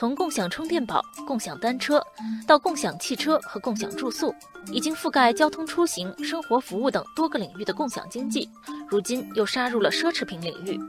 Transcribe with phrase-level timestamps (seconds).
[0.00, 2.02] 从共享充电宝、共享单车
[2.46, 4.34] 到共享汽车和共享住宿，
[4.72, 8.48] 已经覆盖交通出行、生活服务等多个领域的共享经济，
[8.88, 10.80] 如今又杀入了奢侈品领域。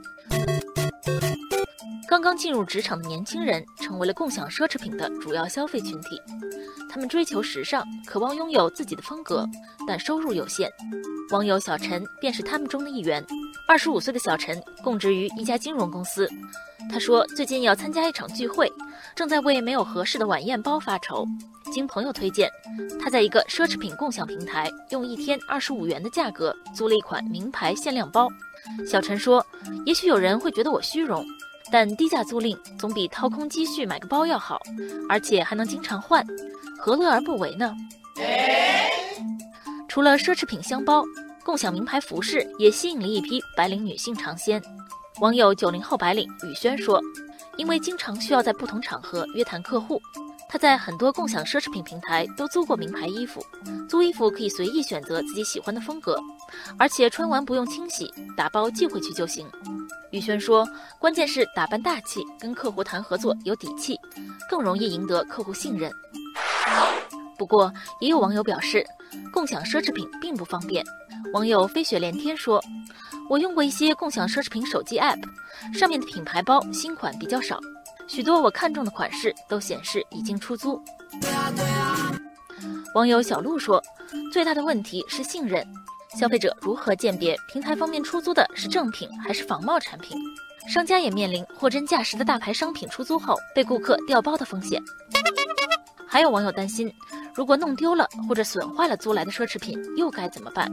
[2.08, 6.18] 刚刚进入职场的年轻人成为了共享奢侈品的主要消费群体。
[6.88, 9.46] 他们追求时尚，渴望拥有自己的风格，
[9.86, 10.70] 但收入有限。
[11.32, 13.22] 网友小陈便是他们中的一员。
[13.66, 16.28] 二十五岁的小陈供职于一家金融公司。
[16.90, 18.70] 他说，最近要参加一场聚会，
[19.14, 21.24] 正在为没有合适的晚宴包发愁。
[21.72, 22.50] 经朋友推荐，
[23.00, 28.28] 他在一个奢侈品共享平台用一天二十五元的价格租了一款名牌限量包。
[28.86, 29.44] 小陈说
[29.86, 31.24] ：“也许有人会觉得我虚荣，
[31.70, 34.60] 但低价租赁总比掏空积蓄买个包要好，
[35.08, 36.26] 而且还能经常换，
[36.76, 37.74] 何乐而不为呢？”
[39.88, 41.04] 除了奢侈品箱包。
[41.44, 44.62] 共享名牌服饰也吸引了一批白领女性尝鲜。
[45.20, 47.00] 网友九零后白领雨轩说
[47.58, 50.00] ：“因为经常需要在不同场合约谈客户，
[50.48, 53.44] 她在很多共享奢侈品平台都租过名牌衣服。
[53.88, 56.18] 租衣服可以随意选择自己喜欢的风格，
[56.78, 59.46] 而且穿完不用清洗，打包寄回去就行。”
[60.12, 60.66] 雨轩说
[60.98, 63.98] ：“关键是打扮大气，跟客户谈合作有底气，
[64.48, 65.90] 更容易赢得客户信任。”
[67.36, 68.86] 不过，也有网友表示，
[69.32, 70.84] 共享奢侈品并不方便。
[71.32, 72.62] 网友飞雪连天说
[73.28, 75.22] ：“我用过一些共享奢侈品手机 App，
[75.72, 77.58] 上面的品牌包新款比较少，
[78.06, 80.78] 许多我看中的款式都显示已经出租。”
[82.94, 83.82] 网友小鹿说
[84.30, 85.66] ：“最大的问题是信任，
[86.18, 90.18] 消费者如何鉴别平台方面出租的是正品还是仿冒产品？
[90.68, 94.82] 商家也面临货真价实的大牌商品出租后被顾客调包的风险。”
[96.06, 96.92] 还有网友担心。
[97.34, 100.70] 如果弄丢了或者损坏了租来的奢侈品，又该怎么办？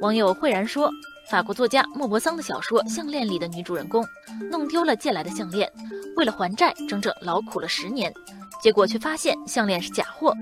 [0.00, 0.90] 网友慧然说
[1.28, 4.06] ：“法国作家莫泊桑的小说《项链》里的女主人公，
[4.50, 5.70] 弄丢了借来的项链，
[6.16, 8.12] 为了还债，整整劳苦了十年，
[8.62, 10.32] 结果却发现项链是假货。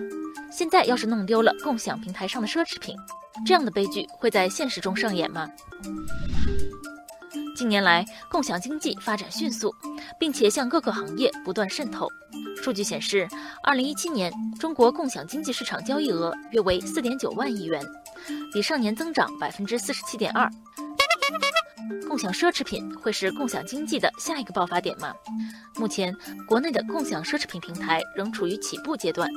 [0.50, 2.94] 现在要是弄丢了共享平台上的奢侈品，
[3.46, 5.48] 这样的悲剧会在现实中上演吗？”
[7.54, 9.74] 近年来，共享经济发展迅速，
[10.18, 12.08] 并且向各个行业不断渗透。
[12.62, 13.28] 数据显示，
[13.62, 17.82] 二零一七年中国共享经济市场交易额约为四点九万亿元，
[18.52, 20.50] 比上年增长百分之四十七点二。
[22.08, 25.12] 共享奢侈品会是共享经济的下一个爆发点吗？
[25.76, 26.14] 目前，
[26.46, 29.28] 国内的共享奢侈品平台仍处于起步阶段。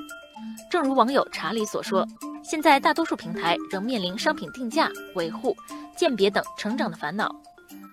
[0.72, 2.08] 正如网友查理所说，
[2.44, 5.56] 现在大多数平台仍面临商品定价、维护、
[5.96, 7.30] 鉴别等成长的烦恼。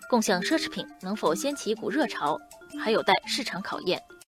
[0.09, 2.39] 共享奢侈品能否掀起一股热潮，
[2.81, 4.01] 还有待市场考验。